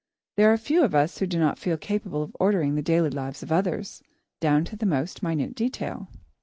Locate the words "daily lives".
2.81-3.43